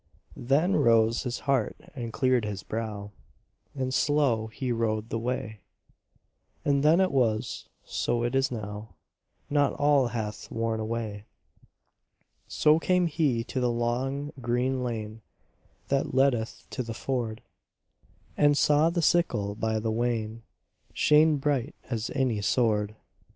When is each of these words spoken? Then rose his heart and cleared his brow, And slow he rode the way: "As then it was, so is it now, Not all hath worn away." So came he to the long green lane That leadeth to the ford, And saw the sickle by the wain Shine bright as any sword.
Then 0.35 0.77
rose 0.77 1.21
his 1.21 1.41
heart 1.41 1.75
and 1.93 2.11
cleared 2.11 2.43
his 2.43 2.63
brow, 2.63 3.11
And 3.75 3.93
slow 3.93 4.47
he 4.47 4.71
rode 4.71 5.09
the 5.09 5.19
way: 5.19 5.59
"As 6.65 6.81
then 6.81 6.99
it 6.99 7.11
was, 7.11 7.69
so 7.83 8.23
is 8.23 8.33
it 8.33 8.51
now, 8.51 8.95
Not 9.47 9.73
all 9.73 10.07
hath 10.07 10.49
worn 10.49 10.79
away." 10.79 11.25
So 12.47 12.79
came 12.79 13.05
he 13.05 13.43
to 13.43 13.59
the 13.59 13.69
long 13.69 14.33
green 14.41 14.83
lane 14.83 15.21
That 15.89 16.15
leadeth 16.15 16.65
to 16.71 16.81
the 16.81 16.95
ford, 16.95 17.43
And 18.35 18.57
saw 18.57 18.89
the 18.89 19.03
sickle 19.03 19.53
by 19.53 19.77
the 19.79 19.91
wain 19.91 20.41
Shine 20.95 21.37
bright 21.37 21.75
as 21.91 22.09
any 22.15 22.41
sword. 22.41 22.95